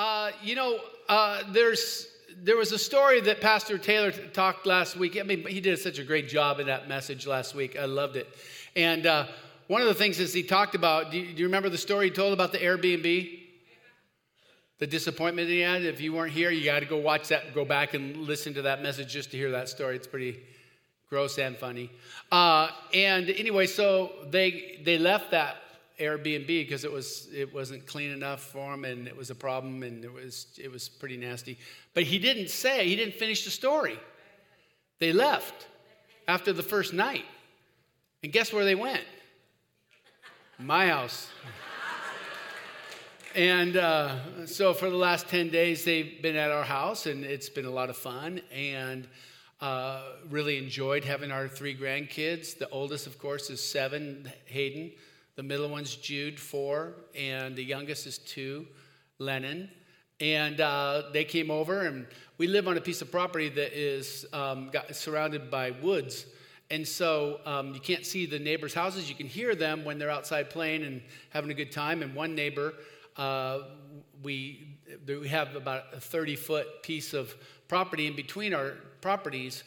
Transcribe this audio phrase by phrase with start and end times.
[0.00, 0.78] Uh, you know,
[1.10, 2.08] uh, there's
[2.42, 5.18] there was a story that Pastor Taylor t- talked last week.
[5.20, 7.78] I mean, he did such a great job in that message last week.
[7.78, 8.26] I loved it.
[8.74, 9.26] And uh,
[9.66, 11.10] one of the things is he talked about.
[11.10, 13.40] Do you, do you remember the story he told about the Airbnb?
[14.78, 15.84] The disappointment he had.
[15.84, 17.54] If you weren't here, you got to go watch that.
[17.54, 19.96] Go back and listen to that message just to hear that story.
[19.96, 20.40] It's pretty
[21.10, 21.90] gross and funny.
[22.32, 25.56] Uh, and anyway, so they they left that
[26.00, 29.82] Airbnb because it was it wasn't clean enough for him, and it was a problem,
[29.82, 31.58] and it was it was pretty nasty.
[31.94, 33.98] But he didn't say he didn't finish the story.
[34.98, 35.66] They left
[36.26, 37.24] after the first night,
[38.22, 39.04] and guess where they went?
[40.58, 41.28] My house.
[43.34, 47.48] And uh, so for the last 10 days, they've been at our house, and it's
[47.48, 48.40] been a lot of fun.
[48.52, 49.06] And
[49.60, 52.58] uh, really enjoyed having our three grandkids.
[52.58, 54.92] The oldest, of course, is seven, Hayden.
[55.40, 56.92] The middle one's Jude, four.
[57.14, 58.66] And the youngest is two,
[59.18, 59.70] Lennon.
[60.20, 64.26] And uh, they came over, and we live on a piece of property that is
[64.34, 66.26] um, surrounded by woods.
[66.70, 69.08] And so um, you can't see the neighbors' houses.
[69.08, 72.02] You can hear them when they're outside playing and having a good time.
[72.02, 72.74] And one neighbor,
[73.16, 73.60] uh,
[74.22, 74.76] we,
[75.08, 77.34] we have about a 30 foot piece of
[77.66, 79.64] property in between our properties.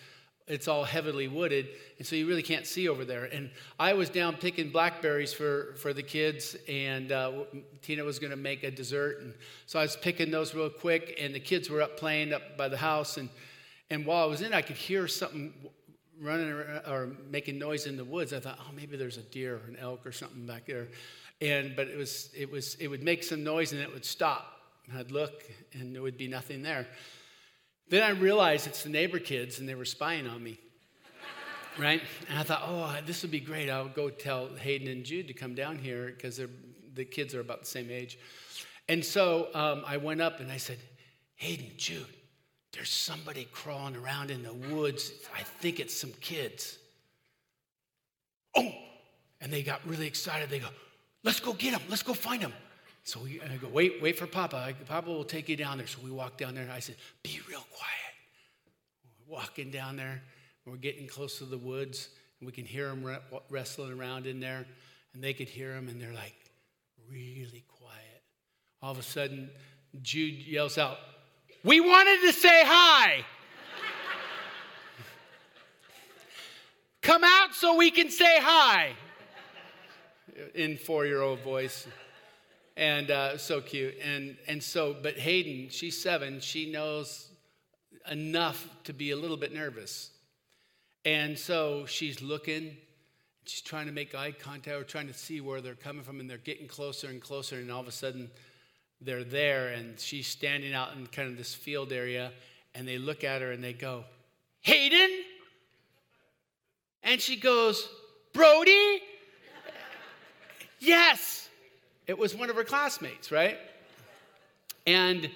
[0.47, 3.25] It's all heavily wooded, and so you really can't see over there.
[3.25, 3.49] And
[3.79, 7.31] I was down picking blackberries for, for the kids, and uh,
[7.81, 9.21] Tina was going to make a dessert.
[9.21, 9.33] And
[9.67, 12.67] so I was picking those real quick, and the kids were up playing up by
[12.67, 13.17] the house.
[13.17, 13.29] And,
[13.89, 15.53] and while I was in, I could hear something
[16.19, 18.33] running or making noise in the woods.
[18.33, 20.87] I thought, oh, maybe there's a deer or an elk or something back there
[21.43, 24.61] and but it was it was it would make some noise and it would stop
[24.87, 26.87] and i'd look and there would be nothing there
[27.93, 30.57] then i realized it's the neighbor kids and they were spying on me
[31.77, 32.01] right?
[32.29, 33.69] And i thought oh this would be great.
[33.69, 36.39] I'll go tell hayden and jude to come down here because
[36.93, 38.19] the kids are about the same age.
[38.87, 40.77] And so um, i went up and i said
[41.35, 42.05] hayden jude
[42.73, 45.11] there's somebody crawling around in the woods.
[45.35, 46.79] I think it's some kids.
[48.55, 48.71] Oh
[49.41, 50.49] and they got really excited.
[50.49, 50.67] They go
[51.23, 51.81] Let's go get them.
[51.89, 52.53] Let's go find him.
[53.03, 54.55] So we I go, wait, wait for Papa.
[54.55, 55.87] I, Papa will take you down there.
[55.87, 57.93] So we walk down there, and I said, be real quiet.
[59.27, 60.21] We're walking down there,
[60.65, 62.09] we're getting close to the woods,
[62.39, 63.17] and we can hear them
[63.49, 64.65] wrestling around in there,
[65.13, 66.35] and they could hear them, and they're like
[67.09, 68.23] really quiet.
[68.81, 69.49] All of a sudden,
[70.01, 70.97] Jude yells out,
[71.63, 73.25] We wanted to say hi.
[77.01, 78.93] Come out so we can say hi
[80.55, 81.85] in four year old voice.
[82.75, 83.95] And uh, so cute.
[84.03, 87.27] And, and so, but Hayden, she's seven, she knows
[88.09, 90.09] enough to be a little bit nervous.
[91.05, 92.75] And so she's looking,
[93.45, 96.29] she's trying to make eye contact, or trying to see where they're coming from, and
[96.29, 98.31] they're getting closer and closer, and all of a sudden
[99.01, 102.31] they're there, and she's standing out in kind of this field area,
[102.73, 104.05] and they look at her and they go,
[104.61, 105.09] Hayden?
[107.03, 107.87] And she goes,
[108.33, 109.01] Brody?
[110.79, 111.42] Yes,
[112.07, 113.57] it was one of her classmates, right?
[114.85, 115.29] And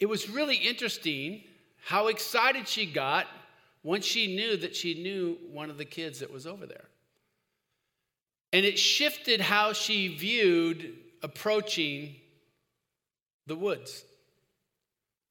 [0.00, 1.42] it was really interesting
[1.84, 3.26] how excited she got
[3.82, 6.84] once she knew that she knew one of the kids that was over there.
[8.52, 12.16] And it shifted how she viewed approaching
[13.46, 14.04] the woods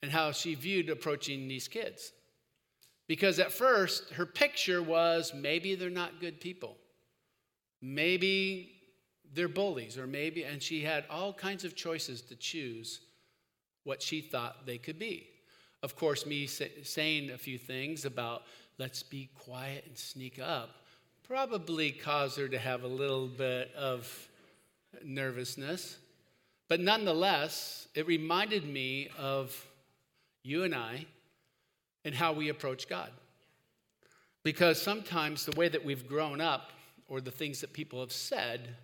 [0.01, 2.11] and how she viewed approaching these kids.
[3.07, 6.77] Because at first, her picture was maybe they're not good people.
[7.81, 8.76] Maybe
[9.37, 13.01] they're bullies, or maybe, and she had all kinds of choices to choose
[13.83, 15.29] what she thought they could be.
[15.83, 18.41] Of course, me say, saying a few things about
[18.79, 20.71] let's be quiet and sneak up
[21.27, 24.09] probably caused her to have a little bit of
[25.03, 25.97] nervousness.
[26.67, 29.67] But nonetheless, it reminded me of
[30.41, 31.05] you and I
[32.05, 33.11] and how we approach God.
[34.43, 36.71] Because sometimes the way that we've grown up
[37.07, 38.75] or the things that people have said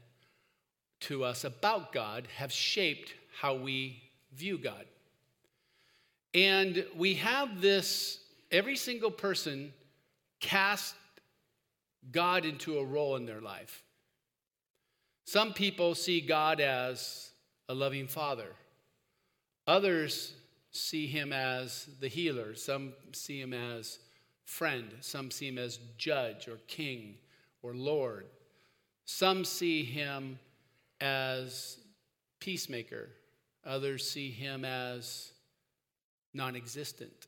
[1.03, 4.01] to us about God have shaped how we
[4.33, 4.85] view God.
[6.33, 8.19] And we have this,
[8.51, 9.73] every single person
[10.39, 10.95] cast
[12.11, 13.83] God into a role in their life.
[15.25, 17.29] Some people see God as
[17.69, 18.49] a loving father,
[19.67, 20.33] others
[20.71, 23.99] see him as the healer, some see him as
[24.43, 27.15] friend, some see him as judge or king
[27.61, 28.25] or lord.
[29.05, 30.39] Some see him
[31.03, 31.77] as
[32.39, 33.09] peacemaker,
[33.65, 35.33] others see him as
[36.33, 37.27] non existent.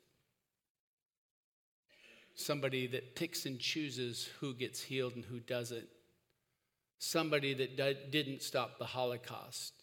[2.35, 5.87] Somebody that picks and chooses who gets healed and who doesn't.
[6.99, 9.73] Somebody that didn't stop the Holocaust.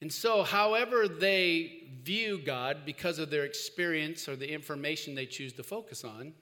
[0.00, 5.54] And so, however they view God because of their experience or the information they choose
[5.54, 6.34] to focus on,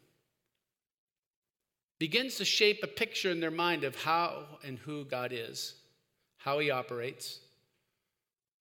[1.99, 5.75] begins to shape a picture in their mind of how and who God is,
[6.37, 7.41] how He operates,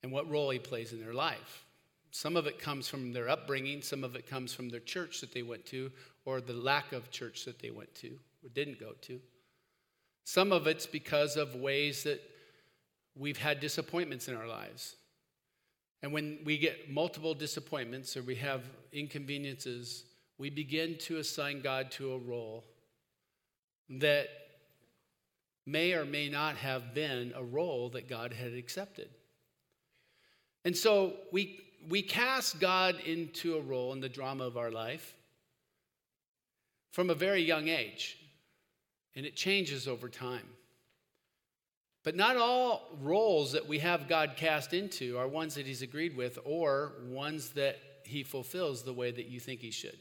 [0.03, 1.65] and what role He plays in their life.
[2.11, 5.33] Some of it comes from their upbringing, some of it comes from their church that
[5.33, 5.91] they went to,
[6.23, 8.07] or the lack of church that they went to
[8.43, 9.19] or didn't go to.
[10.23, 12.21] Some of it's because of ways that
[13.15, 14.95] we've had disappointments in our lives.
[16.01, 20.05] And when we get multiple disappointments or we have inconveniences,
[20.37, 22.63] we begin to assign God to a role
[23.89, 24.27] that
[25.65, 29.09] may or may not have been a role that God had accepted.
[30.63, 35.15] And so we, we cast God into a role in the drama of our life
[36.91, 38.17] from a very young age,
[39.15, 40.47] and it changes over time.
[42.03, 46.15] But not all roles that we have God cast into are ones that He's agreed
[46.15, 49.97] with or ones that He fulfills the way that you think He should.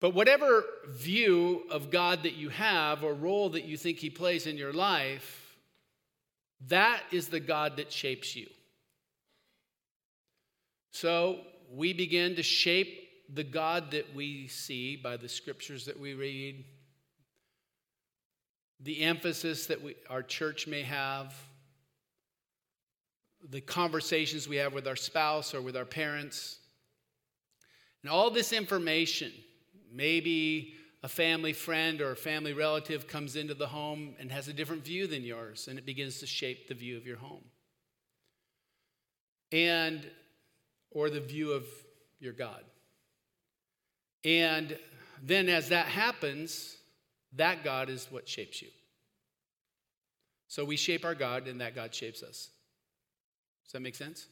[0.00, 4.46] But whatever view of God that you have or role that you think He plays
[4.46, 5.56] in your life,
[6.68, 8.48] that is the God that shapes you.
[10.90, 11.40] So
[11.72, 16.64] we begin to shape the God that we see by the scriptures that we read,
[18.80, 21.34] the emphasis that we, our church may have,
[23.50, 26.58] the conversations we have with our spouse or with our parents.
[28.02, 29.32] And all this information,
[29.92, 34.52] maybe a family friend or a family relative comes into the home and has a
[34.52, 37.44] different view than yours, and it begins to shape the view of your home.
[39.52, 40.04] And,
[40.90, 41.64] or the view of
[42.18, 42.64] your God.
[44.24, 44.76] And
[45.22, 46.76] then as that happens,
[47.36, 48.68] that God is what shapes you.
[50.48, 52.50] So we shape our God, and that God shapes us.
[53.64, 54.26] Does that make sense?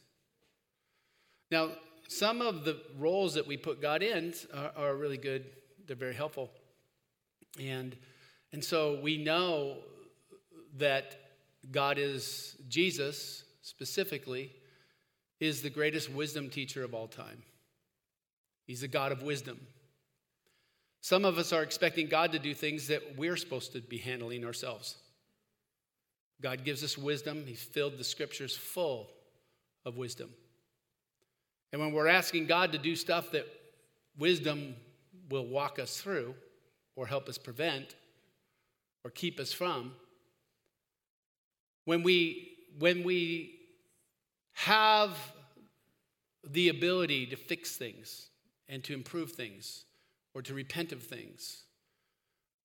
[1.49, 1.69] Now,
[2.07, 5.45] some of the roles that we put God in are, are really good,
[5.85, 6.49] they're very helpful.
[7.59, 7.95] And,
[8.53, 9.77] and so we know
[10.77, 11.15] that
[11.71, 14.51] God is, Jesus specifically,
[15.39, 17.43] is the greatest wisdom teacher of all time.
[18.65, 19.59] He's the God of wisdom.
[21.01, 24.45] Some of us are expecting God to do things that we're supposed to be handling
[24.45, 24.97] ourselves.
[26.41, 27.43] God gives us wisdom.
[27.45, 29.09] He's filled the scriptures full
[29.85, 30.29] of wisdom.
[31.71, 33.45] And when we're asking God to do stuff that
[34.17, 34.75] wisdom
[35.29, 36.33] will walk us through
[36.95, 37.95] or help us prevent
[39.03, 39.93] or keep us from,
[41.85, 43.59] when we, when we
[44.53, 45.17] have
[46.43, 48.27] the ability to fix things
[48.69, 49.85] and to improve things
[50.33, 51.63] or to repent of things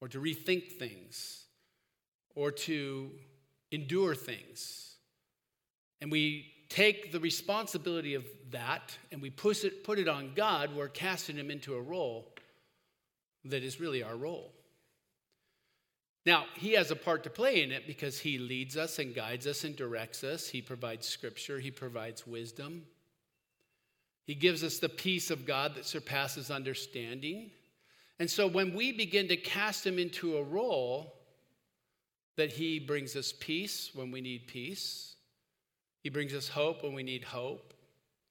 [0.01, 1.45] or to rethink things
[2.35, 3.11] or to
[3.71, 4.97] endure things.
[6.01, 10.75] And we take the responsibility of that and we push it, put it on God,
[10.75, 12.33] we're casting him into a role
[13.45, 14.53] that is really our role.
[16.25, 19.47] Now, he has a part to play in it because he leads us and guides
[19.47, 20.49] us and directs us.
[20.49, 22.85] He provides scripture, he provides wisdom.
[24.25, 27.51] He gives us the peace of God that surpasses understanding.
[28.21, 31.13] And so when we begin to cast him into a role,
[32.37, 35.12] that He brings us peace when we need peace.
[36.03, 37.73] He brings us hope when we need hope.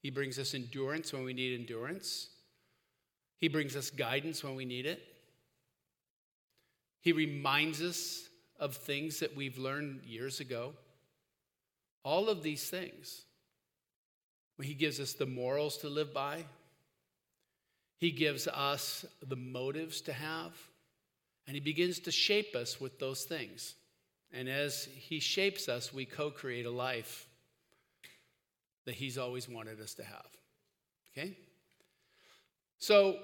[0.01, 2.27] He brings us endurance when we need endurance.
[3.37, 5.01] He brings us guidance when we need it.
[6.99, 8.27] He reminds us
[8.59, 10.73] of things that we've learned years ago.
[12.03, 13.23] All of these things.
[14.61, 16.45] He gives us the morals to live by.
[17.97, 20.53] He gives us the motives to have.
[21.47, 23.75] And He begins to shape us with those things.
[24.31, 27.27] And as He shapes us, we co create a life
[28.85, 30.27] that He's always wanted us to have.
[31.11, 31.37] Okay?
[32.79, 33.17] So,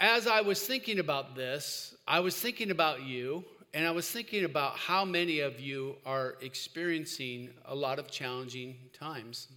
[0.00, 4.44] as I was thinking about this, I was thinking about you, and I was thinking
[4.44, 9.48] about how many of you are experiencing a lot of challenging times.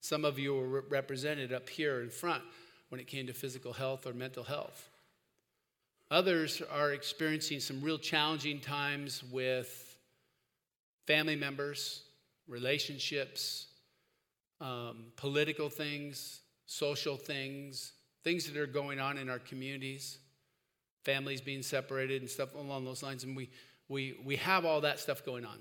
[0.00, 2.42] Some of you were represented up here in front
[2.90, 4.88] when it came to physical health or mental health.
[6.10, 9.98] Others are experiencing some real challenging times with
[11.06, 12.02] family members,
[12.46, 13.65] relationships,
[14.60, 17.92] um, political things, social things,
[18.24, 20.18] things that are going on in our communities,
[21.04, 23.24] families being separated and stuff along those lines.
[23.24, 23.50] And we,
[23.88, 25.58] we, we have all that stuff going on.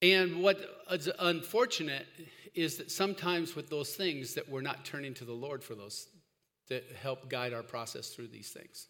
[0.00, 2.06] And what is unfortunate
[2.54, 6.08] is that sometimes with those things that we're not turning to the Lord for those
[6.68, 8.88] to help guide our process through these things.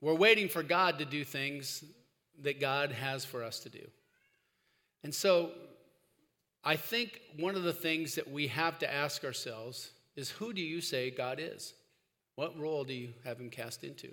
[0.00, 1.84] We're waiting for God to do things
[2.42, 3.86] that God has for us to do.
[5.02, 5.50] And so
[6.62, 10.60] I think one of the things that we have to ask ourselves is who do
[10.60, 11.74] you say God is?
[12.34, 14.08] What role do you have him cast into?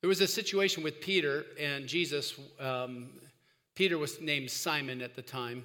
[0.00, 2.38] There was a situation with Peter and Jesus.
[2.60, 3.08] Um,
[3.74, 5.64] Peter was named Simon at the time.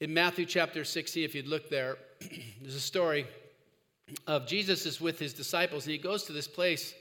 [0.00, 1.96] In Matthew chapter 16, if you'd look there,
[2.60, 3.26] there's a story
[4.26, 6.94] of Jesus is with his disciples, and he goes to this place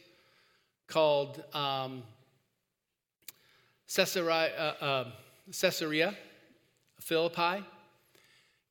[0.88, 2.04] called um,
[3.88, 5.12] Caesarea, uh, uh,
[5.52, 6.16] Caesarea
[7.00, 7.64] Philippi.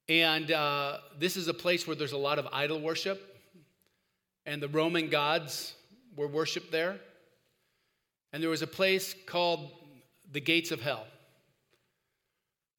[0.09, 3.41] And uh, this is a place where there's a lot of idol worship,
[4.45, 5.75] and the Roman gods
[6.15, 6.97] were worshiped there.
[8.33, 9.71] And there was a place called
[10.31, 11.07] the gates of hell,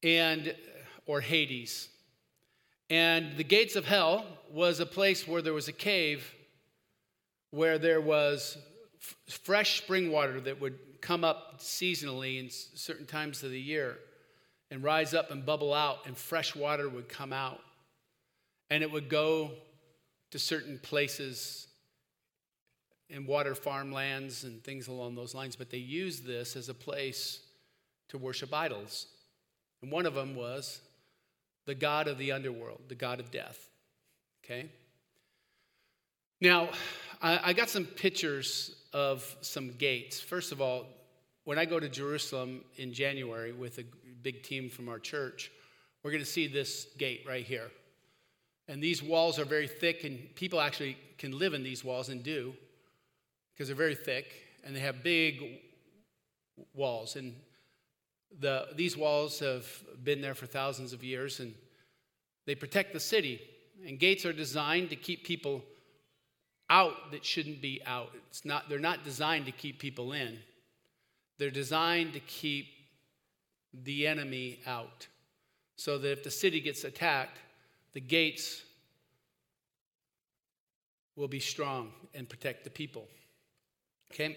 [0.02, 0.54] and
[1.06, 1.88] or Hades.
[2.90, 6.32] And the gates of hell was a place where there was a cave
[7.50, 8.58] where there was
[9.00, 13.96] f- fresh spring water that would come up seasonally in certain times of the year
[14.72, 17.60] and rise up and bubble out, and fresh water would come out.
[18.70, 19.52] And it would go
[20.32, 21.68] to certain places
[23.08, 25.54] in water farmlands and things along those lines.
[25.54, 27.38] But they used this as a place
[28.08, 29.06] to worship idols.
[29.82, 30.80] And one of them was
[31.66, 33.70] the God of the underworld, the God of death.
[34.44, 34.68] Okay?
[36.40, 36.70] Now,
[37.22, 40.18] I, I got some pictures of some gates.
[40.18, 40.86] First of all,
[41.44, 43.84] when I go to Jerusalem in January with a
[44.22, 45.52] big team from our church,
[46.02, 47.70] we're going to see this gate right here.
[48.68, 52.22] And these walls are very thick, and people actually can live in these walls and
[52.22, 52.54] do
[53.52, 54.32] because they're very thick
[54.64, 55.60] and they have big
[56.72, 57.16] walls.
[57.16, 57.34] And
[58.40, 59.66] the, these walls have
[60.04, 61.52] been there for thousands of years and
[62.46, 63.42] they protect the city.
[63.86, 65.62] And gates are designed to keep people
[66.68, 68.10] out that shouldn't be out.
[68.28, 70.38] It's not, they're not designed to keep people in.
[71.38, 72.66] They're designed to keep
[73.84, 75.06] the enemy out
[75.76, 77.38] so that if the city gets attacked,
[77.92, 78.62] the gates
[81.14, 83.06] will be strong and protect the people.
[84.12, 84.36] Okay?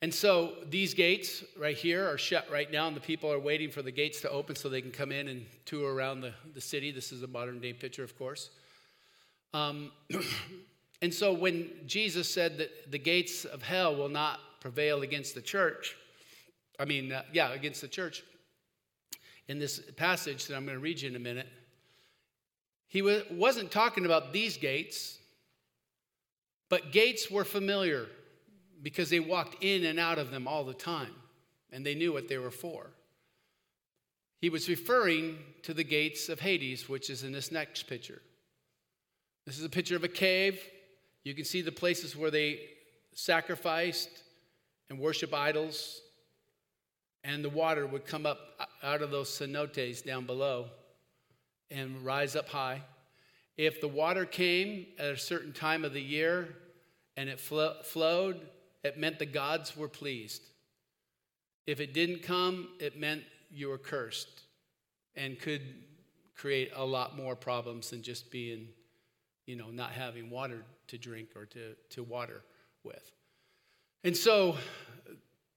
[0.00, 3.70] And so these gates right here are shut right now, and the people are waiting
[3.70, 6.60] for the gates to open so they can come in and tour around the, the
[6.60, 6.90] city.
[6.90, 8.50] This is a modern day picture, of course.
[9.54, 9.92] Um,
[11.02, 15.42] and so when Jesus said that the gates of hell will not prevail against the
[15.42, 15.96] church,
[16.78, 18.22] I mean, uh, yeah, against the church,
[19.48, 21.48] in this passage that I'm going to read you in a minute,
[22.86, 25.18] he wasn't talking about these gates,
[26.68, 28.06] but gates were familiar
[28.82, 31.14] because they walked in and out of them all the time
[31.72, 32.90] and they knew what they were for.
[34.40, 38.22] He was referring to the gates of Hades, which is in this next picture.
[39.46, 40.60] This is a picture of a cave.
[41.24, 42.60] You can see the places where they
[43.14, 44.10] sacrificed
[44.90, 46.00] and worship idols
[47.24, 48.38] and the water would come up
[48.82, 50.66] out of those cenotes down below
[51.70, 52.82] and rise up high.
[53.56, 56.56] If the water came at a certain time of the year
[57.16, 58.40] and it flo- flowed,
[58.82, 60.42] it meant the gods were pleased.
[61.66, 64.42] If it didn't come, it meant you were cursed
[65.14, 65.62] and could
[66.34, 68.68] create a lot more problems than just being,
[69.46, 72.42] you know, not having water to drink or to, to water
[72.84, 73.10] with.
[74.04, 74.56] And so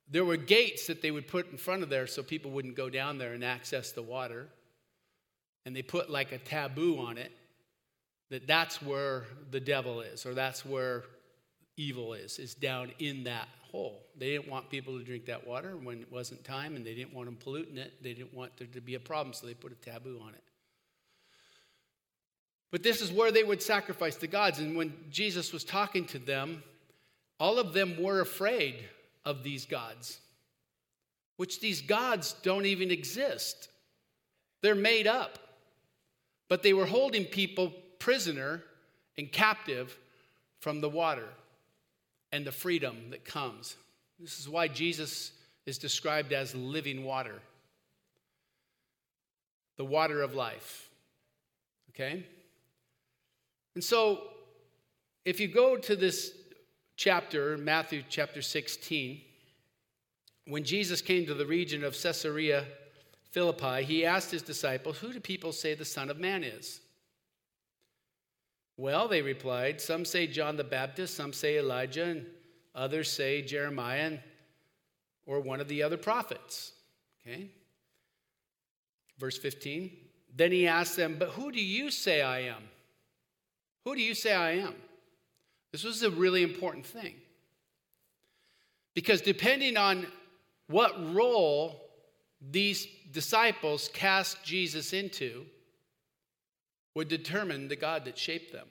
[0.09, 2.89] there were gates that they would put in front of there so people wouldn't go
[2.89, 4.47] down there and access the water.
[5.65, 7.31] And they put like a taboo on it
[8.29, 11.03] that that's where the devil is or that's where
[11.75, 14.03] evil is, is down in that hole.
[14.17, 17.13] They didn't want people to drink that water when it wasn't time and they didn't
[17.13, 18.01] want them polluting it.
[18.01, 20.44] They didn't want there to be a problem, so they put a taboo on it.
[22.71, 24.59] But this is where they would sacrifice the gods.
[24.59, 26.63] And when Jesus was talking to them,
[27.39, 28.75] all of them were afraid
[29.23, 30.19] of these gods,
[31.37, 33.69] which these gods don't even exist.
[34.61, 35.39] They're made up.
[36.47, 38.63] But they were holding people prisoner
[39.17, 39.97] and captive
[40.59, 41.27] from the water
[42.31, 43.75] and the freedom that comes.
[44.19, 45.31] This is why Jesus
[45.65, 47.41] is described as living water,
[49.77, 50.89] the water of life.
[51.89, 52.25] Okay?
[53.75, 54.21] And so,
[55.25, 56.31] if you go to this
[56.95, 59.21] chapter, Matthew chapter 16,
[60.47, 62.65] when Jesus came to the region of Caesarea
[63.31, 66.79] Philippi, he asked his disciples, Who do people say the Son of Man is?
[68.77, 72.25] Well, they replied, Some say John the Baptist, some say Elijah, and
[72.73, 74.19] others say Jeremiah
[75.25, 76.71] or one of the other prophets.
[77.21, 77.49] Okay?
[79.17, 79.91] Verse 15.
[80.33, 82.63] Then he asked them, But who do you say I am?
[83.85, 84.75] Who do you say I am?
[85.71, 87.15] This was a really important thing.
[88.93, 90.07] Because depending on
[90.67, 91.81] what role
[92.51, 95.45] these disciples cast Jesus into,
[96.95, 98.67] would determine the God that shaped them.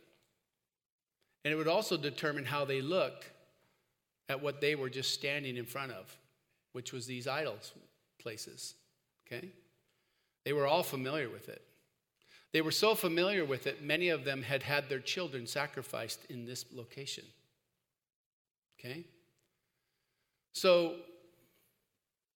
[1.44, 3.30] And it would also determine how they looked
[4.28, 6.16] at what they were just standing in front of,
[6.73, 7.73] which was these idols
[8.18, 8.75] places.
[9.26, 9.50] Okay?
[10.44, 11.62] They were all familiar with it.
[12.54, 16.46] They were so familiar with it, many of them had had their children sacrificed in
[16.46, 17.25] this location.
[18.78, 19.04] Okay?
[20.52, 20.94] So,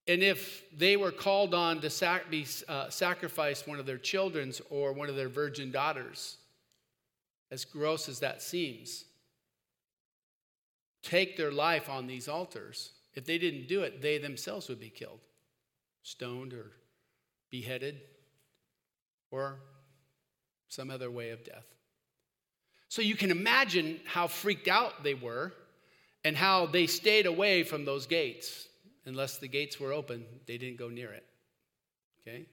[0.09, 4.61] and if they were called on to sac- be, uh, sacrifice one of their children's
[4.71, 6.39] or one of their virgin daughters,
[7.53, 9.05] as gross as that seems,
[11.05, 14.91] take their life on these altars, if they didn't do it, they themselves would be
[14.91, 15.21] killed,
[16.03, 16.73] stoned or
[17.51, 18.01] beheaded,
[19.31, 19.61] or
[20.69, 21.67] some other way of death.
[22.89, 25.53] So you can imagine how freaked out they were
[26.25, 28.69] and how they stayed away from those gates.
[29.05, 31.25] Unless the gates were open, they didn't go near it.
[32.21, 32.47] Okay?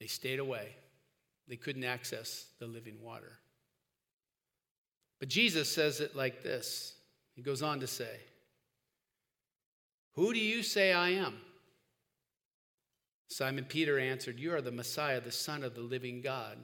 [0.00, 0.74] They stayed away.
[1.48, 3.38] They couldn't access the living water.
[5.20, 6.94] But Jesus says it like this
[7.34, 8.20] He goes on to say,
[10.14, 11.36] Who do you say I am?
[13.28, 16.58] Simon Peter answered, You are the Messiah, the Son of the living God.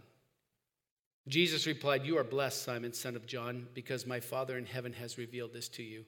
[1.29, 5.19] Jesus replied, You are blessed, Simon, son of John, because my Father in heaven has
[5.19, 6.05] revealed this to you.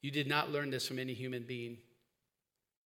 [0.00, 1.78] You did not learn this from any human being.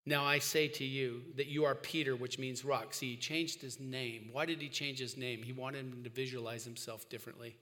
[0.05, 2.95] Now I say to you that you are Peter, which means rock.
[2.95, 4.29] See, he changed his name.
[4.33, 5.43] Why did he change his name?
[5.43, 7.57] He wanted him to visualize himself differently,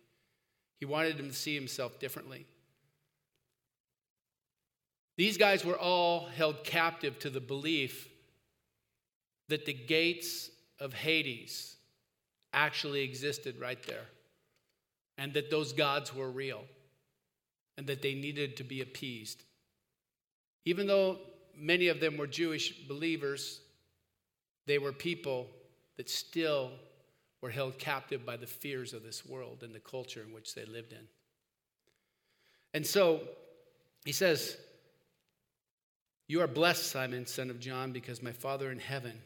[0.79, 2.47] he wanted him to see himself differently.
[5.17, 8.09] These guys were all held captive to the belief
[9.49, 11.77] that the gates of Hades,
[12.55, 14.07] actually existed right there,
[15.19, 16.65] and that those gods were real,
[17.77, 19.43] and that they needed to be appeased.
[20.65, 21.19] Even though
[21.57, 23.61] many of them were Jewish believers,
[24.67, 25.49] they were people
[25.97, 26.71] that still
[27.41, 30.65] were held captive by the fears of this world and the culture in which they
[30.65, 31.07] lived in.
[32.73, 33.21] And so
[34.05, 34.57] he says,
[36.27, 39.21] You are blessed, Simon, son of John, because my Father in heaven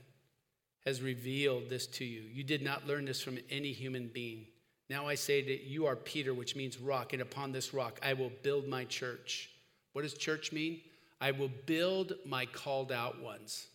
[0.85, 2.23] has revealed this to you.
[2.33, 4.47] You did not learn this from any human being.
[4.89, 8.15] Now I say that you are Peter, which means rock, and upon this rock I
[8.15, 9.51] will build my church.
[9.93, 10.81] What does church mean?
[11.21, 13.67] I will build my called out ones.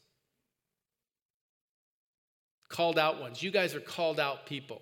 [2.70, 3.44] Called out ones.
[3.44, 4.82] You guys are called out people.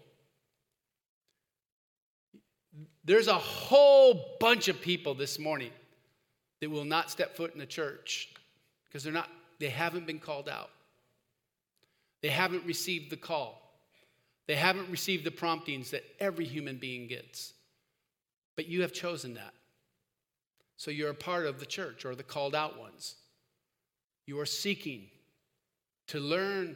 [3.03, 5.71] There's a whole bunch of people this morning
[6.61, 8.29] that will not step foot in the church
[8.85, 9.29] because they're not
[9.59, 10.69] they haven't been called out.
[12.21, 13.61] They haven't received the call.
[14.47, 17.53] They haven't received the promptings that every human being gets.
[18.55, 19.53] But you have chosen that.
[20.77, 23.15] So you're a part of the church or the called out ones.
[24.25, 25.07] You are seeking
[26.07, 26.75] to learn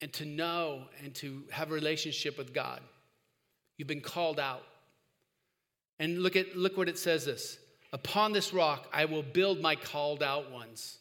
[0.00, 2.80] and to know and to have a relationship with God.
[3.76, 4.64] You've been called out.
[5.98, 7.58] And look at look what it says this.
[7.92, 10.98] Upon this rock I will build my called out ones.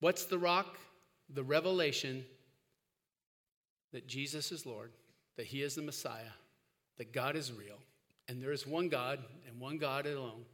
[0.00, 0.78] What's the rock?
[1.32, 2.24] The revelation
[3.92, 4.92] that Jesus is Lord,
[5.36, 6.34] that He is the Messiah,
[6.98, 7.78] that God is real,
[8.28, 10.44] and there is one God and one God alone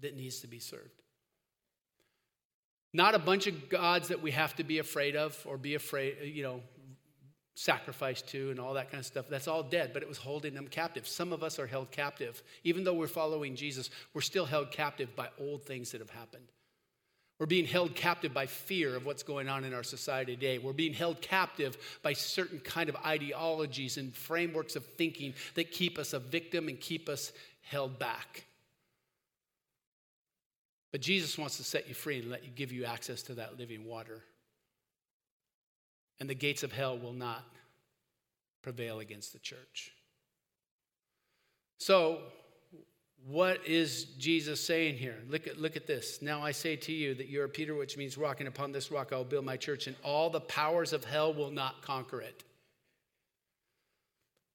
[0.00, 1.02] that needs to be served.
[2.92, 6.16] Not a bunch of gods that we have to be afraid of or be afraid,
[6.24, 6.60] you know,
[7.54, 9.28] sacrificed to and all that kind of stuff.
[9.28, 11.06] That's all dead, but it was holding them captive.
[11.06, 12.42] Some of us are held captive.
[12.64, 16.44] Even though we're following Jesus, we're still held captive by old things that have happened.
[17.42, 20.58] We're being held captive by fear of what's going on in our society today.
[20.58, 25.98] We're being held captive by certain kind of ideologies and frameworks of thinking that keep
[25.98, 28.44] us a victim and keep us held back.
[30.92, 33.58] But Jesus wants to set you free and let you give you access to that
[33.58, 34.22] living water.
[36.20, 37.44] And the gates of hell will not
[38.62, 39.90] prevail against the church.
[41.78, 42.20] So,
[43.26, 45.18] what is Jesus saying here?
[45.28, 46.20] Look at, look at this.
[46.22, 48.90] Now I say to you that you are Peter, which means rock, and upon this
[48.90, 52.20] rock I will build my church, and all the powers of hell will not conquer
[52.20, 52.42] it.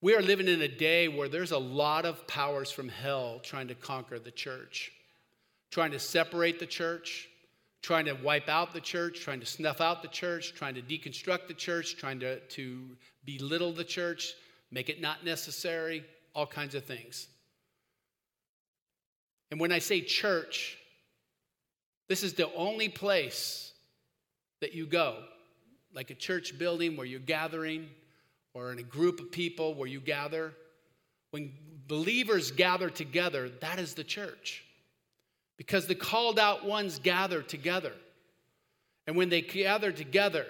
[0.02, 3.70] We are living in a day where there's a lot of powers from hell trying
[3.70, 4.92] to conquer the church,
[5.72, 7.30] trying to separate the church,
[7.82, 11.48] trying to wipe out the church, trying to snuff out the church, trying to deconstruct
[11.48, 12.84] the church, trying to, to
[13.26, 14.34] belittle the church,
[14.72, 16.04] make it not necessary,
[16.36, 17.28] all kinds of things.
[19.52, 20.78] And when I say church,
[22.10, 23.72] this is the only place
[24.62, 25.24] that you go,
[25.94, 27.90] like a church building where you're gathering,
[28.54, 30.54] or in a group of people where you gather.
[31.32, 31.54] When
[31.88, 34.64] believers gather together, that is the church.
[35.58, 37.94] because the called out ones gather together.
[39.08, 40.46] And when they gather together,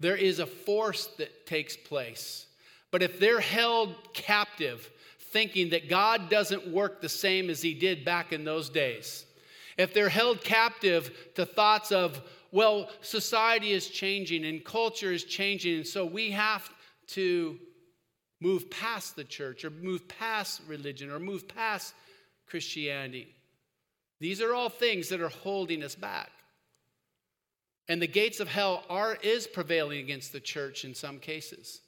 [0.00, 2.46] there is a force that takes place.
[2.90, 4.90] But if they're held captive,
[5.36, 9.26] thinking that God doesn't work the same as He did back in those days,
[9.76, 12.22] if they're held captive to thoughts of,
[12.52, 16.70] well, society is changing and culture is changing, and so we have
[17.08, 17.58] to
[18.40, 21.92] move past the church or move past religion or move past
[22.46, 23.34] Christianity.
[24.20, 26.30] These are all things that are holding us back.
[27.88, 31.82] And the gates of hell are is prevailing against the church in some cases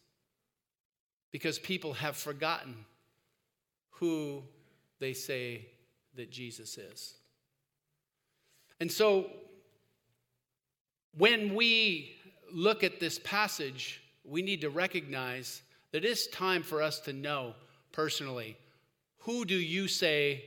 [1.32, 2.84] because people have forgotten
[3.98, 4.42] who
[4.98, 5.66] they say
[6.14, 7.14] that Jesus is.
[8.80, 9.26] And so
[11.16, 12.16] when we
[12.52, 17.54] look at this passage, we need to recognize that it's time for us to know
[17.92, 18.56] personally
[19.22, 20.44] who do you say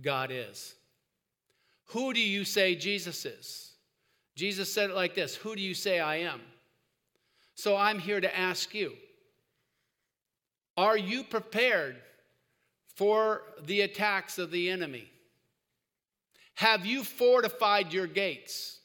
[0.00, 0.74] God is?
[1.86, 3.72] Who do you say Jesus is?
[4.34, 6.40] Jesus said it like this Who do you say I am?
[7.54, 8.94] So I'm here to ask you
[10.76, 11.96] Are you prepared
[12.98, 15.08] for the attacks of the enemy?
[16.54, 18.80] Have you fortified your gates?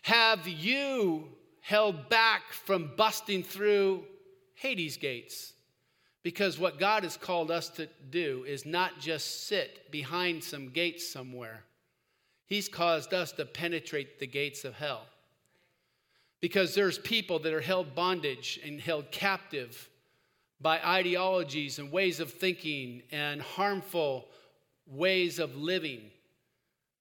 [0.00, 1.28] Have you
[1.60, 4.04] held back from busting through
[4.54, 5.52] Hades gates?
[6.22, 11.06] Because what God has called us to do is not just sit behind some gates
[11.06, 11.64] somewhere,
[12.46, 15.06] He's caused us to penetrate the gates of hell.
[16.40, 19.90] Because there's people that are held bondage and held captive
[20.60, 24.28] by ideologies and ways of thinking and harmful
[24.86, 26.10] ways of living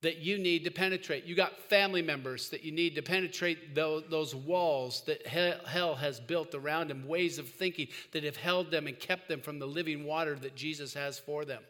[0.01, 1.23] that you need to penetrate.
[1.23, 6.53] You got family members that you need to penetrate those walls that hell has built
[6.53, 10.03] around them, ways of thinking that have held them and kept them from the living
[10.03, 11.63] water that Jesus has for them.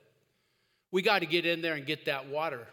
[0.91, 2.67] We got to get in there and get that water.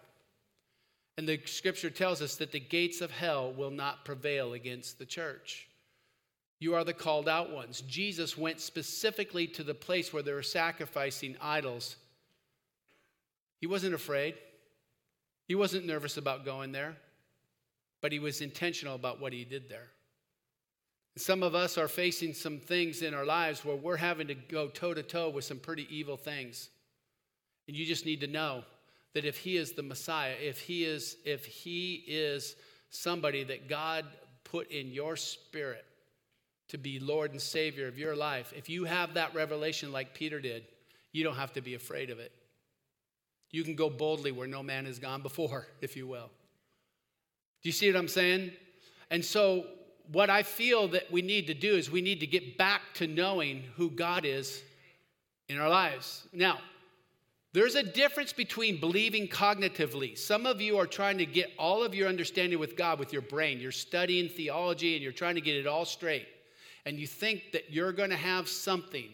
[1.18, 5.06] And the scripture tells us that the gates of hell will not prevail against the
[5.06, 5.68] church.
[6.60, 7.80] You are the called out ones.
[7.80, 11.96] Jesus went specifically to the place where they were sacrificing idols.
[13.58, 14.34] He wasn't afraid.
[15.48, 16.96] He wasn't nervous about going there,
[18.02, 19.88] but he was intentional about what he did there.
[21.16, 24.68] Some of us are facing some things in our lives where we're having to go
[24.68, 26.68] toe to toe with some pretty evil things.
[27.66, 28.64] And you just need to know
[29.14, 32.54] that if he is the Messiah, if he is if he is
[32.90, 34.04] somebody that God
[34.44, 35.84] put in your spirit
[36.70, 40.40] to be Lord and Savior of your life, if you have that revelation like Peter
[40.40, 40.64] did,
[41.12, 42.32] you don't have to be afraid of it.
[43.50, 46.30] You can go boldly where no man has gone before, if you will.
[47.62, 48.52] Do you see what I'm saying?
[49.10, 49.66] And so,
[50.12, 53.06] what I feel that we need to do is we need to get back to
[53.06, 54.62] knowing who God is
[55.48, 56.26] in our lives.
[56.32, 56.58] Now,
[57.52, 60.16] there's a difference between believing cognitively.
[60.16, 63.22] Some of you are trying to get all of your understanding with God with your
[63.22, 63.60] brain.
[63.60, 66.26] You're studying theology and you're trying to get it all straight.
[66.86, 69.08] And you think that you're going to have something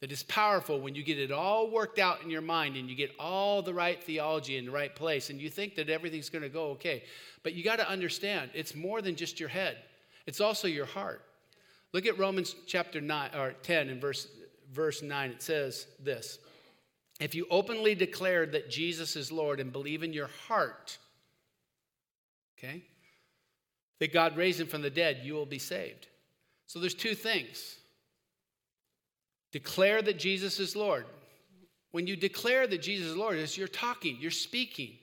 [0.00, 2.94] that is powerful when you get it all worked out in your mind and you
[2.94, 6.42] get all the right theology in the right place and you think that everything's going
[6.42, 7.04] to go okay.
[7.42, 9.78] But you got to understand, it's more than just your head,
[10.26, 11.22] it's also your heart.
[11.92, 14.28] Look at Romans chapter 9 or 10 and verse
[14.72, 15.30] verse 9.
[15.30, 16.38] It says this.
[17.20, 20.98] If you openly declare that Jesus is Lord and believe in your heart,
[22.58, 22.82] okay,
[24.00, 26.08] that God raised him from the dead, you will be saved.
[26.66, 27.76] So there's two things.
[29.52, 31.06] Declare that Jesus is Lord.
[31.92, 34.94] When you declare that Jesus is Lord, you're talking, you're speaking.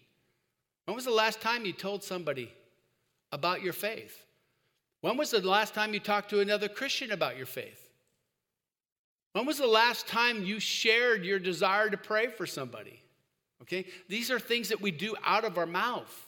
[0.86, 2.52] When was the last time you told somebody
[3.32, 4.26] about your faith?
[5.00, 7.88] When was the last time you talked to another Christian about your faith?
[9.34, 13.02] When was the last time you shared your desire to pray for somebody?
[13.62, 13.86] Okay?
[14.10, 16.28] These are things that we do out of our mouth.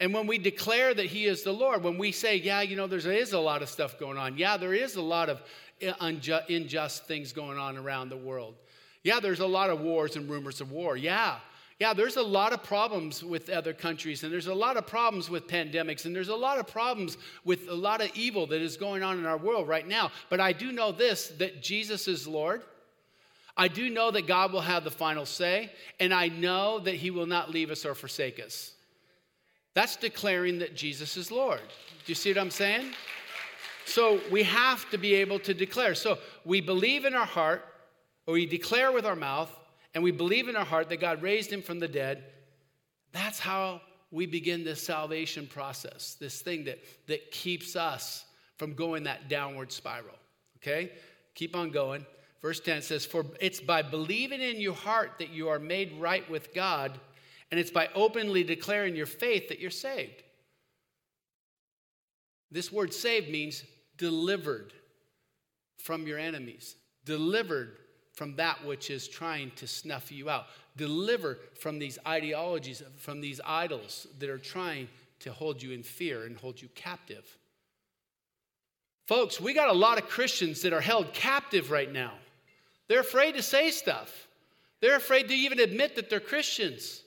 [0.00, 2.86] And when we declare that He is the Lord, when we say, yeah, you know,
[2.86, 4.38] there is a lot of stuff going on.
[4.38, 5.42] Yeah, there is a lot of
[6.00, 8.54] unjust, unjust things going on around the world.
[9.02, 10.96] Yeah, there's a lot of wars and rumors of war.
[10.96, 11.36] Yeah.
[11.80, 15.30] Yeah, there's a lot of problems with other countries, and there's a lot of problems
[15.30, 18.76] with pandemics, and there's a lot of problems with a lot of evil that is
[18.76, 20.10] going on in our world right now.
[20.28, 22.62] But I do know this that Jesus is Lord.
[23.56, 27.12] I do know that God will have the final say, and I know that He
[27.12, 28.72] will not leave us or forsake us.
[29.78, 31.60] That's declaring that Jesus is Lord.
[31.60, 32.94] Do you see what I'm saying?
[33.84, 35.94] So we have to be able to declare.
[35.94, 37.64] So we believe in our heart,
[38.26, 39.56] or we declare with our mouth,
[39.94, 42.24] and we believe in our heart that God raised him from the dead.
[43.12, 48.24] That's how we begin this salvation process, this thing that, that keeps us
[48.56, 50.16] from going that downward spiral.
[50.56, 50.90] Okay?
[51.36, 52.04] Keep on going.
[52.42, 56.28] Verse 10 says, For it's by believing in your heart that you are made right
[56.28, 56.98] with God,
[57.50, 60.22] And it's by openly declaring your faith that you're saved.
[62.50, 63.64] This word saved means
[63.96, 64.72] delivered
[65.78, 67.78] from your enemies, delivered
[68.12, 73.40] from that which is trying to snuff you out, delivered from these ideologies, from these
[73.44, 74.88] idols that are trying
[75.20, 77.24] to hold you in fear and hold you captive.
[79.06, 82.12] Folks, we got a lot of Christians that are held captive right now.
[82.88, 84.28] They're afraid to say stuff.
[84.80, 87.02] They're afraid to even admit that they're Christians.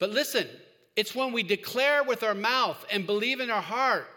[0.00, 0.48] But listen,
[0.96, 4.08] it's when we declare with our mouth and believe in our heart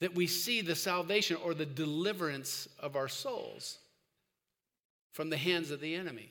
[0.00, 3.78] that we see the salvation or the deliverance of our souls
[5.12, 6.30] from the hands of the enemy,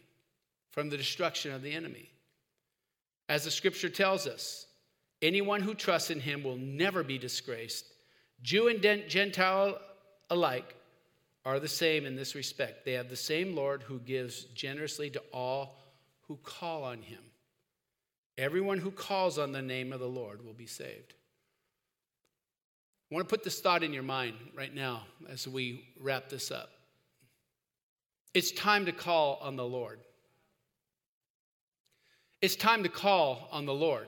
[0.71, 2.09] from the destruction of the enemy.
[3.27, 4.67] As the scripture tells us,
[5.21, 7.85] anyone who trusts in him will never be disgraced.
[8.41, 9.79] Jew and Gentile
[10.29, 10.75] alike
[11.43, 12.85] are the same in this respect.
[12.85, 15.79] They have the same Lord who gives generously to all
[16.27, 17.19] who call on him.
[18.37, 21.13] Everyone who calls on the name of the Lord will be saved.
[23.11, 26.51] I want to put this thought in your mind right now as we wrap this
[26.51, 26.71] up.
[28.33, 29.99] It's time to call on the Lord.
[32.41, 34.07] It's time to call on the Lord.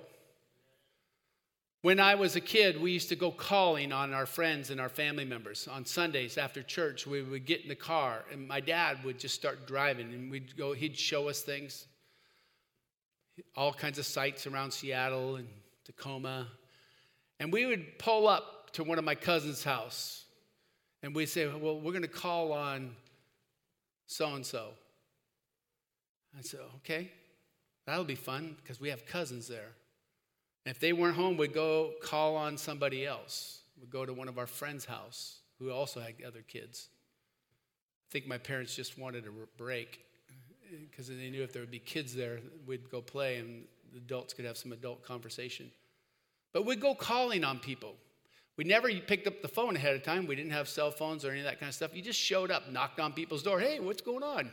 [1.83, 4.89] When I was a kid, we used to go calling on our friends and our
[4.89, 5.67] family members.
[5.69, 9.35] On Sundays after church, we would get in the car, and my dad would just
[9.35, 11.85] start driving, and we'd go, he'd show us things,
[13.55, 15.47] all kinds of sites around Seattle and
[15.85, 16.47] Tacoma.
[17.39, 20.25] And we would pull up to one of my cousin's house,
[21.03, 22.95] and we'd say, Well, we're going to call on
[24.07, 24.69] so and so.
[26.37, 27.11] I said, okay,
[27.85, 29.71] that'll be fun because we have cousins there.
[30.65, 33.61] And if they weren't home, we'd go call on somebody else.
[33.79, 36.89] We'd go to one of our friends' house who also had other kids.
[38.09, 39.99] I think my parents just wanted a break
[40.89, 44.33] because they knew if there would be kids there, we'd go play and the adults
[44.33, 45.71] could have some adult conversation.
[46.53, 47.95] But we'd go calling on people.
[48.57, 50.25] We never picked up the phone ahead of time.
[50.25, 51.91] We didn't have cell phones or any of that kind of stuff.
[51.93, 53.59] You just showed up, knocked on people's door.
[53.59, 54.51] Hey, what's going on?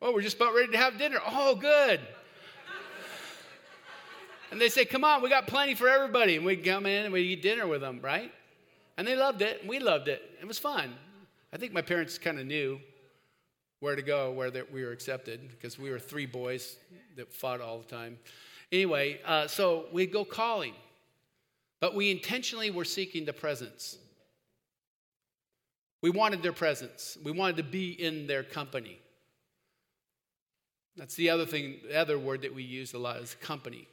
[0.00, 1.18] Oh, we're just about ready to have dinner.
[1.26, 2.00] Oh, good.
[4.50, 6.36] and they say, Come on, we got plenty for everybody.
[6.36, 8.32] And we'd come in and we'd eat dinner with them, right?
[8.96, 10.22] And they loved it, and we loved it.
[10.40, 10.94] It was fun.
[11.52, 12.80] I think my parents kind of knew
[13.82, 16.76] where to go, where that we were accepted, because we were three boys
[17.16, 18.16] that fought all the time.
[18.70, 20.72] Anyway, uh, so we'd go calling.
[21.80, 23.98] But we intentionally were seeking the presence.
[26.00, 27.18] We wanted their presence.
[27.24, 29.00] We wanted to be in their company.
[30.96, 33.88] That's the other thing, the other word that we use a lot is company.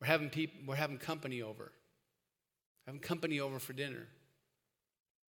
[0.00, 1.72] We're having people, we're having company over.
[2.86, 4.06] Having company over for dinner.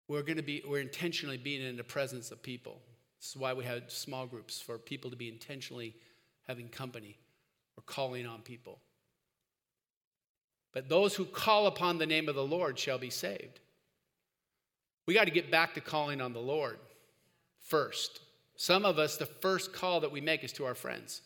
[0.07, 2.79] We're going to be, we're intentionally being in the presence of people.
[3.19, 5.95] This is why we had small groups for people to be intentionally
[6.47, 7.17] having company
[7.77, 8.79] or calling on people.
[10.73, 13.59] But those who call upon the name of the Lord shall be saved.
[15.05, 16.77] We got to get back to calling on the Lord
[17.61, 18.21] first.
[18.55, 21.21] Some of us, the first call that we make is to our friends.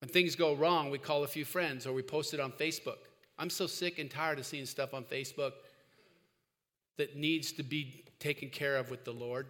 [0.00, 2.98] When things go wrong, we call a few friends or we post it on Facebook.
[3.38, 5.52] I'm so sick and tired of seeing stuff on Facebook
[6.96, 9.46] that needs to be taken care of with the Lord.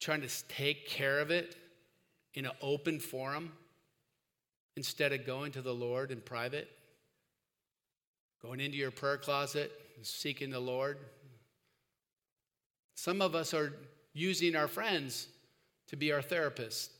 [0.00, 1.56] Trying to take care of it
[2.34, 3.52] in an open forum
[4.76, 6.68] instead of going to the Lord in private
[8.42, 10.98] going into your prayer closet seeking the Lord.
[12.94, 13.72] Some of us are
[14.12, 15.26] using our friends
[15.88, 16.92] to be our therapist.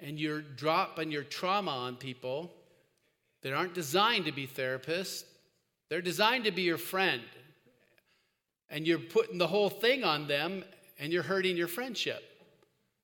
[0.00, 2.52] And you're dropping your trauma on people
[3.42, 5.24] that aren't designed to be therapists,
[5.88, 7.22] they're designed to be your friend.
[8.70, 10.64] And you're putting the whole thing on them
[11.02, 12.22] and you're hurting your friendship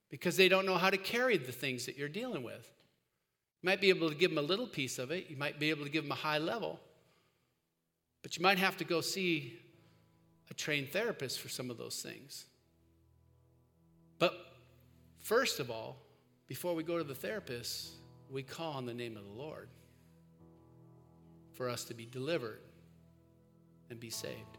[0.09, 2.71] because they don't know how to carry the things that you're dealing with.
[3.61, 5.71] You might be able to give them a little piece of it, you might be
[5.71, 6.79] able to give them a high level,
[8.23, 9.59] but you might have to go see
[10.49, 12.47] a trained therapist for some of those things.
[14.21, 14.33] But
[15.19, 15.97] first of all,
[16.47, 17.95] before we go to the therapist,
[18.31, 19.69] we call on the name of the Lord
[21.53, 22.61] for us to be delivered
[23.91, 24.57] and be saved.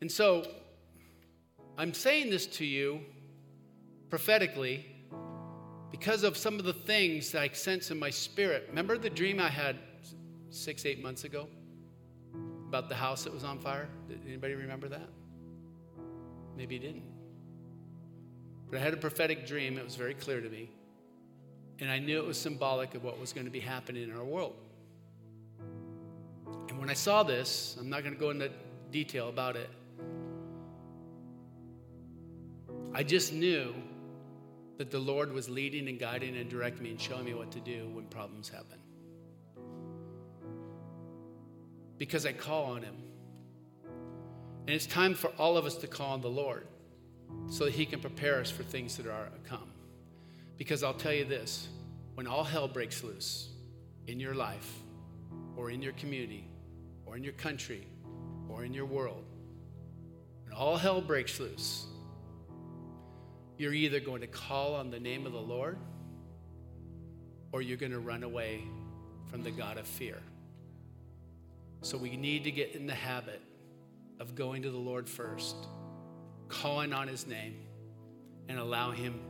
[0.00, 0.46] And so,
[1.76, 3.00] I'm saying this to you
[4.08, 4.86] prophetically
[5.90, 8.66] because of some of the things that I sense in my spirit.
[8.68, 9.76] Remember the dream I had
[10.50, 11.48] six, eight months ago
[12.68, 13.88] about the house that was on fire?
[14.08, 15.08] Did anybody remember that?
[16.56, 17.04] Maybe you didn't.
[18.70, 19.76] But I had a prophetic dream.
[19.78, 20.70] It was very clear to me.
[21.80, 24.24] And I knew it was symbolic of what was going to be happening in our
[24.24, 24.54] world.
[26.68, 28.50] And when I saw this, I'm not going to go into
[28.90, 29.70] detail about it.
[32.94, 33.74] I just knew
[34.78, 37.60] that the Lord was leading and guiding and directing me and showing me what to
[37.60, 38.78] do when problems happen.
[41.98, 42.94] Because I call on Him.
[44.66, 46.68] And it's time for all of us to call on the Lord
[47.48, 49.70] so that He can prepare us for things that are to come.
[50.56, 51.68] Because I'll tell you this
[52.14, 53.48] when all hell breaks loose
[54.06, 54.72] in your life,
[55.56, 56.48] or in your community,
[57.06, 57.86] or in your country,
[58.48, 59.24] or in your world,
[60.44, 61.86] when all hell breaks loose,
[63.56, 65.78] you're either going to call on the name of the Lord
[67.52, 68.62] or you're going to run away
[69.30, 70.18] from the God of fear.
[71.82, 73.40] So we need to get in the habit
[74.18, 75.54] of going to the Lord first,
[76.48, 77.56] calling on his name,
[78.48, 79.20] and allow him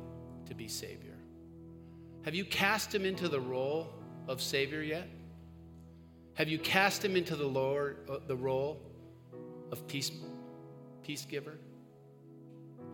[0.46, 1.16] to be Savior.
[2.22, 3.92] Have you cast him into the role
[4.28, 5.08] of Savior yet?
[6.34, 8.80] Have you cast him into the Lord, uh, the role
[9.70, 10.10] of peace,
[11.02, 11.58] peace giver?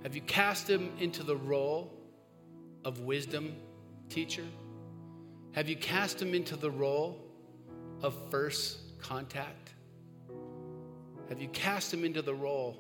[0.03, 1.93] Have you cast him into the role
[2.85, 3.55] of wisdom
[4.09, 4.45] teacher?
[5.53, 7.19] Have you cast him into the role
[8.03, 9.75] of first contact?
[11.29, 12.79] Have you cast him into the role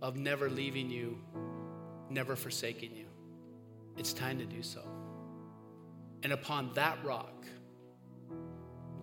[0.00, 1.18] of never leaving you,
[2.08, 3.06] never forsaking you?
[3.96, 4.82] It's time to do so.
[6.22, 7.44] And upon that rock,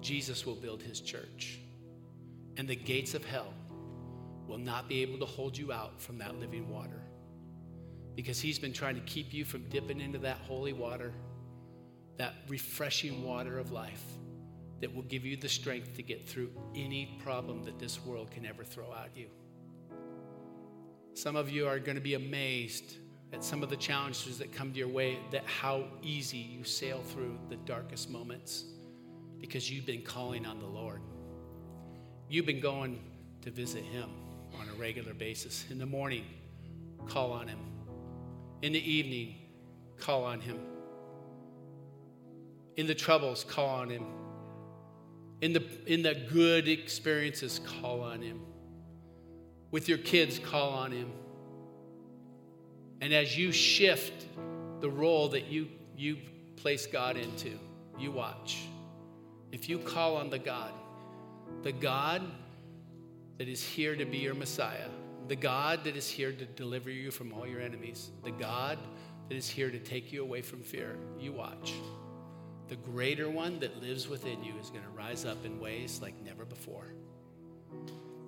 [0.01, 1.59] Jesus will build his church.
[2.57, 3.53] And the gates of hell
[4.47, 7.01] will not be able to hold you out from that living water.
[8.15, 11.13] Because he's been trying to keep you from dipping into that holy water,
[12.17, 14.03] that refreshing water of life
[14.81, 18.45] that will give you the strength to get through any problem that this world can
[18.45, 19.27] ever throw at you.
[21.13, 22.95] Some of you are going to be amazed
[23.33, 27.01] at some of the challenges that come to your way, that how easy you sail
[27.01, 28.65] through the darkest moments
[29.39, 31.01] because you've been calling on the Lord.
[32.29, 33.01] You've been going
[33.41, 34.09] to visit Him
[34.59, 35.65] on a regular basis.
[35.69, 36.25] In the morning,
[37.07, 37.70] call on Him.
[38.61, 39.35] In the evening,
[39.97, 40.59] call on Him.
[42.75, 44.05] In the troubles, call on Him.
[45.41, 48.41] In the, in the good experiences, call on Him.
[49.71, 51.11] With your kids, call on Him.
[53.01, 54.25] And as you shift
[54.79, 56.17] the role that you, you
[56.55, 57.57] place God into,
[57.97, 58.59] you watch.
[59.51, 60.71] If you call on the God,
[61.63, 62.21] the God
[63.39, 64.89] that is here to be your Messiah,
[65.31, 68.77] the God that is here to deliver you from all your enemies, the God
[69.29, 71.71] that is here to take you away from fear, you watch
[72.67, 76.21] the greater one that lives within you is going to rise up in ways like
[76.21, 76.83] never before.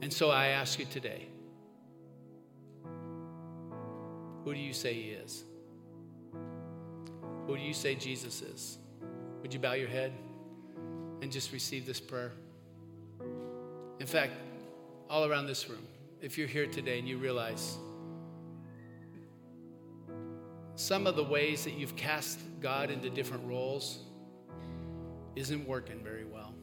[0.01, 1.27] And so I ask you today
[4.45, 5.43] who do you say he is?
[7.47, 8.77] Who do you say Jesus is?
[9.41, 10.13] Would you bow your head
[11.21, 12.31] and just receive this prayer?
[13.99, 14.31] In fact,
[15.09, 15.85] all around this room,
[16.23, 17.77] if you're here today and you realize
[20.75, 23.99] some of the ways that you've cast God into different roles,
[25.35, 26.55] isn't working very well.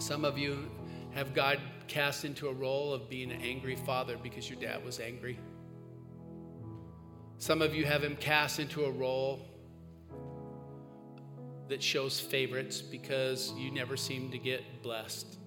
[0.00, 0.68] Some of you
[1.12, 4.98] have God cast into a role of being an angry father because your dad was
[4.98, 5.38] angry.
[7.38, 9.40] Some of you have him cast into a role
[11.68, 15.39] that shows favorites because you never seem to get blessed.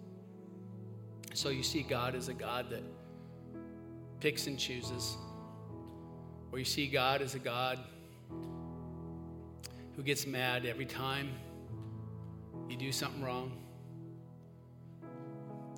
[1.34, 2.84] So you see God as a God that
[4.20, 5.18] picks and chooses,
[6.52, 7.80] or you see God as a God
[9.96, 11.32] who gets mad every time
[12.70, 13.52] you do something wrong.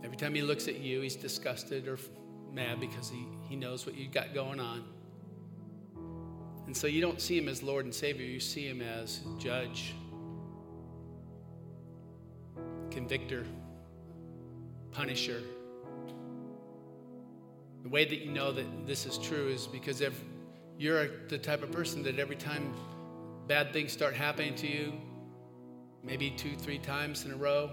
[0.04, 1.98] Every time he looks at you, he's disgusted or
[2.54, 4.84] mad because he, he knows what you got going on.
[6.68, 9.94] And so you don't see him as Lord and Savior, you see him as judge,
[12.91, 13.46] convictor,
[14.95, 15.41] punisher.
[17.84, 20.19] The way that you know that this is true is because if
[20.77, 22.73] you're the type of person that every time
[23.47, 24.93] bad things start happening to you,
[26.03, 27.69] maybe two, three times in a row,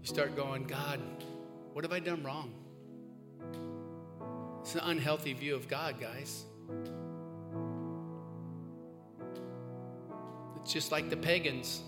[0.00, 1.00] you start going, God,
[1.72, 2.54] what have I done wrong?
[4.60, 6.44] It's an unhealthy view of God, guys.
[10.60, 11.82] It's just like the pagans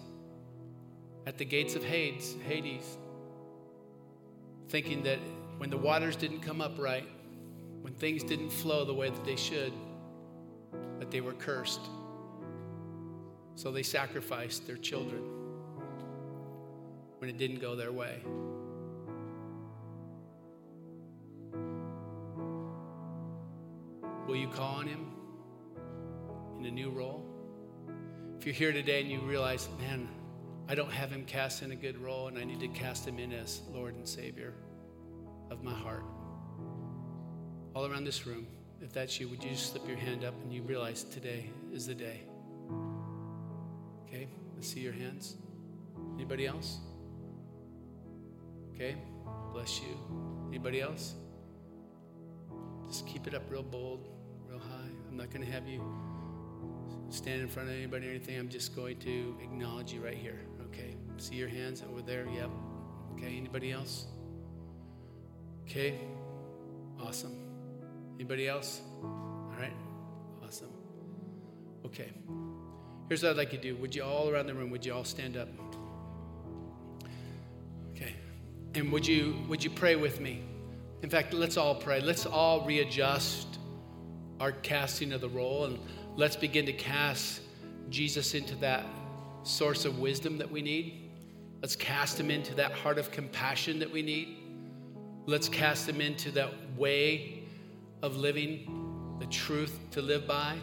[1.26, 2.96] at the gates of Hades, Hades,
[4.70, 5.18] thinking that
[5.58, 7.06] when the waters didn't come up right,
[7.82, 9.72] when things didn't flow the way that they should,
[11.00, 11.80] that they were cursed.
[13.56, 15.22] So they sacrificed their children
[17.18, 18.20] when it didn't go their way.
[24.26, 25.10] Will you call on him
[26.60, 27.26] in a new role?
[28.38, 30.08] If you're here today and you realize, man,
[30.70, 33.18] I don't have him cast in a good role and I need to cast him
[33.18, 34.54] in as Lord and Savior
[35.50, 36.04] of my heart.
[37.74, 38.46] All around this room,
[38.80, 41.88] If that's you, would you just slip your hand up and you realize today is
[41.88, 42.20] the day?
[44.06, 45.34] Okay, let's see your hands.
[46.14, 46.78] Anybody else?
[48.72, 48.94] Okay,
[49.52, 49.98] bless you.
[50.50, 51.14] Anybody else?
[52.86, 54.06] Just keep it up real bold,
[54.48, 54.92] real high.
[55.08, 55.82] I'm not going to have you
[57.08, 58.38] stand in front of anybody or anything.
[58.38, 60.38] I'm just going to acknowledge you right here.
[61.20, 62.26] See your hands over there.
[62.34, 62.48] Yep.
[63.12, 64.06] Okay, anybody else?
[65.66, 66.00] Okay,
[66.98, 67.36] awesome.
[68.14, 68.80] Anybody else?
[69.02, 69.74] All right,
[70.42, 70.70] awesome.
[71.84, 72.08] Okay,
[73.06, 73.76] here's what I'd like you to do.
[73.76, 75.48] Would you all around the room, would you all stand up?
[77.94, 78.14] Okay,
[78.74, 80.42] and would you would you pray with me?
[81.02, 82.00] In fact, let's all pray.
[82.00, 83.58] Let's all readjust
[84.40, 85.78] our casting of the role and
[86.16, 87.42] let's begin to cast
[87.90, 88.86] Jesus into that
[89.42, 91.09] source of wisdom that we need.
[91.60, 94.38] Let's cast him into that heart of compassion that we need.
[95.26, 97.42] Let's cast him into that way
[98.02, 100.56] of living, the truth to live by,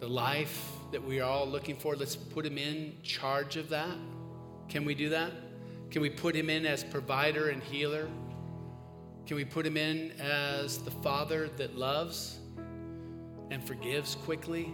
[0.00, 1.94] the life that we are all looking for.
[1.94, 3.96] Let's put him in charge of that.
[4.68, 5.30] Can we do that?
[5.92, 8.08] Can we put him in as provider and healer?
[9.26, 12.40] Can we put him in as the father that loves
[13.50, 14.72] and forgives quickly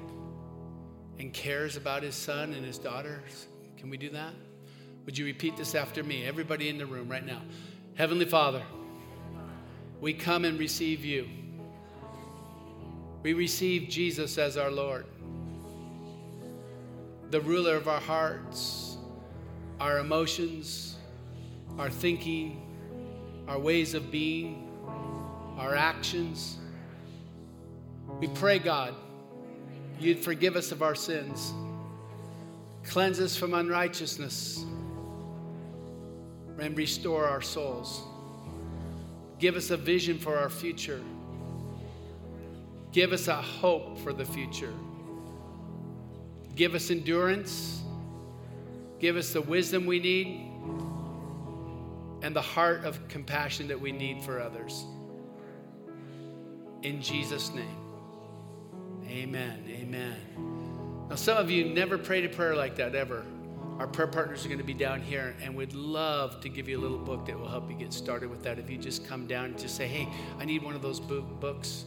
[1.19, 3.49] and cares about his son and his daughters?
[3.77, 4.33] Can we do that?
[5.05, 6.25] Would you repeat this after me?
[6.25, 7.43] Everybody in the room right now.
[7.95, 8.63] Heavenly Father,
[10.01, 11.29] we come and receive you.
[13.23, 15.07] We receive Jesus as our Lord,
[17.31, 18.97] the ruler of our hearts,
[19.79, 20.97] our emotions,
[21.79, 22.61] our thinking,
[23.49, 24.69] our ways of being,
[25.57, 26.57] our actions.
[28.21, 28.95] We pray, God,
[29.99, 31.53] you'd forgive us of our sins,
[32.85, 34.65] cleanse us from unrighteousness,
[36.59, 38.03] and restore our souls.
[39.39, 41.01] Give us a vision for our future.
[42.93, 44.73] Give us a hope for the future.
[46.55, 47.83] Give us endurance.
[49.01, 50.49] Give us the wisdom we need
[52.23, 54.85] and the heart of compassion that we need for others.
[56.83, 57.77] In Jesus' name,
[59.09, 59.65] amen.
[59.69, 61.07] Amen.
[61.09, 63.25] Now, some of you never prayed a prayer like that ever.
[63.79, 66.79] Our prayer partners are going to be down here, and we'd love to give you
[66.79, 68.59] a little book that will help you get started with that.
[68.59, 70.09] If you just come down and just say, Hey,
[70.39, 71.85] I need one of those books,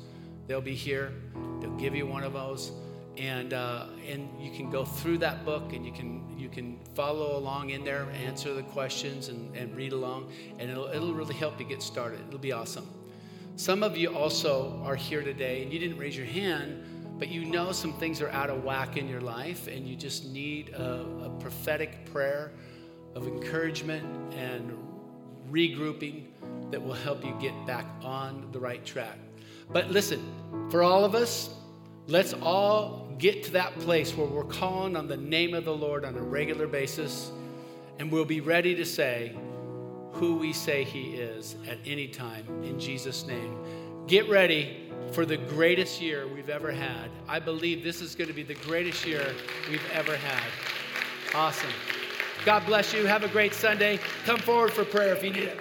[0.47, 1.13] they'll be here.
[1.61, 2.71] They'll give you one of those
[3.17, 7.37] and uh, and you can go through that book and you can you can follow
[7.37, 10.29] along in there answer the questions and, and read along
[10.59, 12.87] and it'll, it'll really help you get started it'll be awesome
[13.55, 16.83] some of you also are here today and you didn't raise your hand
[17.17, 20.25] but you know some things are out of whack in your life and you just
[20.25, 22.51] need a, a prophetic prayer
[23.15, 24.77] of encouragement and
[25.49, 26.25] regrouping
[26.71, 29.17] that will help you get back on the right track
[29.71, 30.21] but listen
[30.69, 31.49] for all of us
[32.07, 36.03] let's all get to that place where we're calling on the name of the Lord
[36.05, 37.31] on a regular basis,
[37.99, 39.35] and we'll be ready to say
[40.13, 43.57] who we say He is at any time in Jesus' name.
[44.07, 44.84] Get ready
[45.15, 47.09] for the greatest year we've ever had.
[47.25, 49.33] I believe this is going to be the greatest year
[49.69, 50.43] we've ever had.
[51.33, 51.69] Awesome.
[52.43, 53.05] God bless you.
[53.05, 53.97] Have a great Sunday.
[54.25, 55.57] Come forward for prayer if you need it.